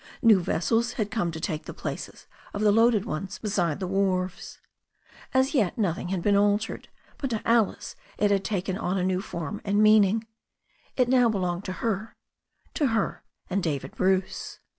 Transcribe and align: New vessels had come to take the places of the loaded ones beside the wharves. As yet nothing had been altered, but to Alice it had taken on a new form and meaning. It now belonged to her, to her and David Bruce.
New 0.23 0.39
vessels 0.39 0.93
had 0.93 1.11
come 1.11 1.29
to 1.31 1.39
take 1.39 1.65
the 1.65 1.75
places 1.75 2.25
of 2.55 2.61
the 2.61 2.71
loaded 2.71 3.05
ones 3.05 3.37
beside 3.37 3.79
the 3.79 3.85
wharves. 3.85 4.57
As 5.31 5.53
yet 5.53 5.77
nothing 5.77 6.07
had 6.07 6.23
been 6.23 6.35
altered, 6.35 6.87
but 7.19 7.29
to 7.29 7.47
Alice 7.47 7.95
it 8.17 8.31
had 8.31 8.43
taken 8.43 8.79
on 8.79 8.97
a 8.97 9.03
new 9.03 9.21
form 9.21 9.61
and 9.63 9.77
meaning. 9.83 10.25
It 10.97 11.07
now 11.07 11.29
belonged 11.29 11.65
to 11.65 11.73
her, 11.85 12.15
to 12.73 12.87
her 12.87 13.21
and 13.47 13.61
David 13.61 13.91
Bruce. 13.93 14.59